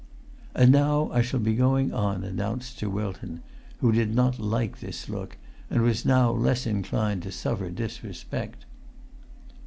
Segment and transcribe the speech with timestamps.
[0.55, 3.43] "And now I shall be going on," announced Sir Wilton,
[3.81, 5.37] who did not like this look,
[5.69, 8.65] and was now less inclined to suffer disrespect.